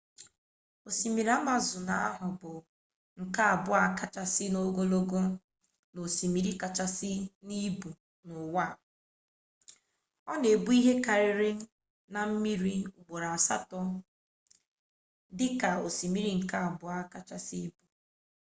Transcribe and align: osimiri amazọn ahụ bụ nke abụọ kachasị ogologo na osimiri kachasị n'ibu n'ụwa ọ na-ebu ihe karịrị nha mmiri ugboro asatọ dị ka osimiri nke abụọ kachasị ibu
osimiri 0.87 1.29
amazọn 1.39 1.87
ahụ 2.05 2.25
bụ 2.39 2.51
nke 3.21 3.41
abụọ 3.53 3.77
kachasị 3.99 4.45
ogologo 4.63 5.19
na 5.93 5.99
osimiri 6.07 6.51
kachasị 6.61 7.11
n'ibu 7.45 7.89
n'ụwa 8.25 8.65
ọ 10.31 10.33
na-ebu 10.41 10.69
ihe 10.79 10.93
karịrị 11.05 11.51
nha 12.11 12.21
mmiri 12.29 12.75
ugboro 12.97 13.27
asatọ 13.37 13.79
dị 15.37 15.47
ka 15.61 15.69
osimiri 15.85 16.31
nke 16.39 16.55
abụọ 16.67 16.97
kachasị 17.13 17.55
ibu 17.65 17.81